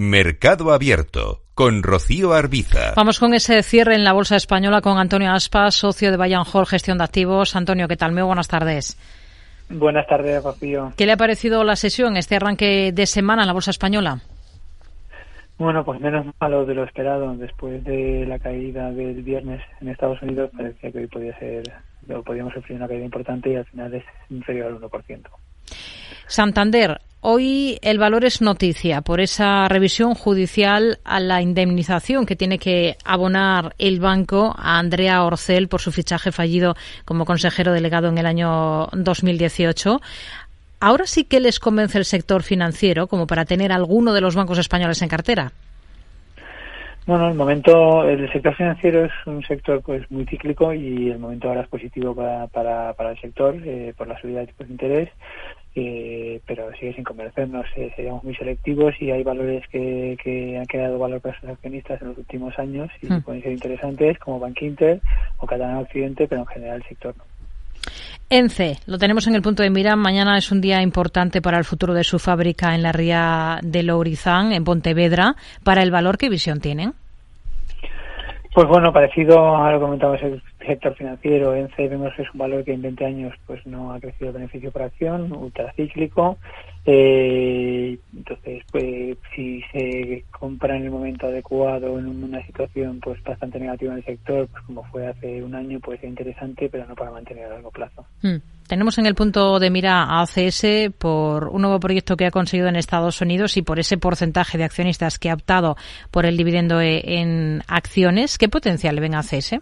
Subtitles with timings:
[0.00, 2.94] Mercado Abierto con Rocío Arbiza.
[2.96, 6.64] Vamos con ese cierre en la Bolsa Española con Antonio Aspas, socio de Bayern Hall
[6.64, 7.54] Gestión de Activos.
[7.54, 8.12] Antonio, ¿qué tal?
[8.12, 8.96] Muy buenas tardes.
[9.68, 10.94] Buenas tardes, Rocío.
[10.96, 14.22] ¿Qué le ha parecido la sesión, este arranque de semana en la Bolsa Española?
[15.58, 17.36] Bueno, pues menos malo de lo esperado.
[17.36, 21.70] Después de la caída del viernes en Estados Unidos, parecía que hoy podía ser,
[22.08, 25.28] o podíamos sufrir una caída importante y al final es inferior al 1%.
[26.26, 32.58] Santander, hoy el valor es noticia por esa revisión judicial a la indemnización que tiene
[32.58, 36.74] que abonar el banco a Andrea Orcel por su fichaje fallido
[37.04, 40.00] como consejero delegado en el año 2018.
[40.80, 44.58] Ahora sí que les convence el sector financiero como para tener alguno de los bancos
[44.58, 45.52] españoles en cartera.
[47.06, 51.48] Bueno, el momento, el sector financiero es un sector pues muy cíclico y el momento
[51.48, 54.72] ahora es positivo para, para, para el sector eh, por la subida de tipos de
[54.72, 55.08] interés,
[55.74, 57.66] eh, pero sigue sin convencernos.
[57.76, 62.00] Eh, seríamos muy selectivos y hay valores que, que han creado valor para sus accionistas
[62.02, 63.22] en los últimos años y hmm.
[63.22, 65.00] pueden ser interesantes como Bank Inter
[65.38, 67.24] o Catalán Occidente, pero en general el sector no.
[68.32, 69.96] ENCE, lo tenemos en el punto de mira.
[69.96, 73.82] Mañana es un día importante para el futuro de su fábrica en la ría de
[73.82, 75.34] Lourizán, en Pontevedra.
[75.64, 76.92] ¿Para el valor qué visión tienen?
[78.54, 82.38] Pues bueno, parecido a lo que comentamos el sector financiero, ENCE vemos que es un
[82.38, 86.38] valor que en 20 años pues no ha crecido beneficio por acción, ultracíclico.
[86.86, 93.58] Eh, entonces, pues si se compra en el momento adecuado en una situación pues bastante
[93.58, 96.94] negativa en el sector, pues como fue hace un año, pues es interesante, pero no
[96.94, 98.06] para mantener a largo plazo.
[98.22, 98.36] Hmm.
[98.68, 102.68] Tenemos en el punto de mira a ACS por un nuevo proyecto que ha conseguido
[102.68, 105.76] en Estados Unidos y por ese porcentaje de accionistas que ha optado
[106.12, 108.38] por el dividendo e, en acciones.
[108.38, 109.56] ¿Qué potencial le ven a ACS?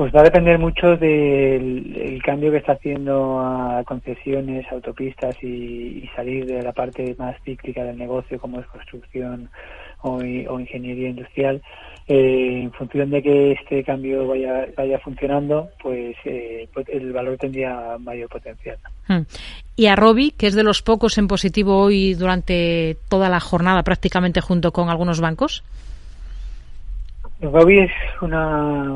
[0.00, 6.46] Pues va a depender mucho del cambio que está haciendo a concesiones, autopistas y, salir
[6.46, 9.50] de la parte más cíclica del negocio como es construcción
[10.00, 11.60] o ingeniería industrial
[12.08, 17.36] eh, en función de que este cambio vaya, vaya funcionando, pues, eh, pues el valor
[17.36, 18.78] tendría mayor potencial.
[19.06, 19.24] Hmm.
[19.76, 23.82] Y a Robi, que es de los pocos en positivo hoy durante toda la jornada,
[23.82, 25.62] prácticamente junto con algunos bancos.
[27.40, 28.92] Robi es una,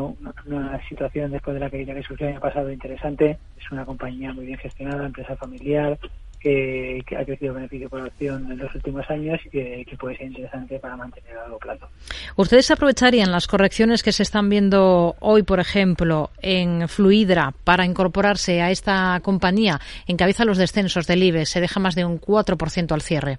[0.47, 3.39] una, situación después de la caída que sufrió el año pasado interesante.
[3.59, 5.99] Es una compañía muy bien gestionada, empresa familiar,
[6.45, 10.79] que, ha crecido beneficio por acción en los últimos años y que, puede ser interesante
[10.79, 11.89] para mantener a largo plazo.
[12.37, 18.61] ¿Ustedes aprovecharían las correcciones que se están viendo hoy, por ejemplo, en Fluidra para incorporarse
[18.61, 19.81] a esta compañía?
[20.07, 23.39] Encabeza los descensos del IBE, se deja más de un 4% al cierre.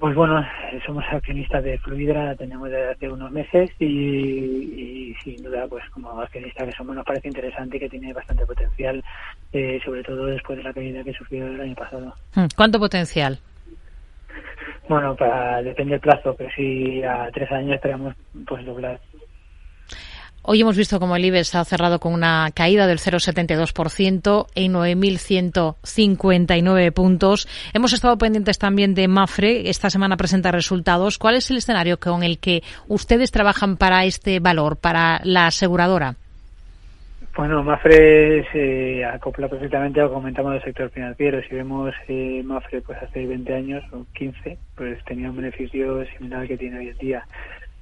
[0.00, 0.44] Pues bueno,
[0.84, 6.66] somos accionistas de Fluidra, tenemos desde hace unos meses y, sin duda, pues como accionistas
[6.66, 9.04] que somos, nos parece interesante y que tiene bastante potencial,
[9.52, 12.14] eh, sobre todo después de la caída que sufrió el año pasado.
[12.34, 13.38] Hmm, ¿Cuánto potencial?
[14.88, 18.14] Bueno, para, depende del plazo, pero si a tres años esperamos
[18.46, 19.00] pues doblar
[20.46, 26.92] Hoy hemos visto como el IBEX ha cerrado con una caída del 0,72% en 9.159
[26.92, 27.48] puntos.
[27.72, 29.70] Hemos estado pendientes también de Mafre.
[29.70, 31.16] Esta semana presenta resultados.
[31.16, 36.16] ¿Cuál es el escenario con el que ustedes trabajan para este valor, para la aseguradora?
[37.34, 41.40] Bueno, Mafre se acopla perfectamente a lo que comentamos del sector financiero.
[41.48, 46.42] Si vemos eh, Mafre pues hace 20 años o 15, pues tenía un beneficio similar
[46.42, 47.26] al que tiene hoy en día.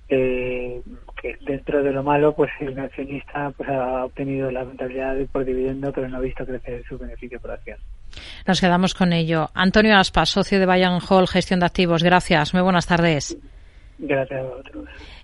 [0.09, 0.83] Eh,
[1.21, 5.93] que dentro de lo malo, pues el accionista pues ha obtenido la rentabilidad por dividendo,
[5.93, 7.79] pero no ha visto crecer su beneficio por acción.
[8.47, 9.49] Nos quedamos con ello.
[9.55, 12.03] Antonio Aspas, socio de Bayern Hall, gestión de activos.
[12.03, 12.53] Gracias.
[12.53, 13.39] Muy buenas tardes.
[13.99, 14.89] Gracias a vosotros.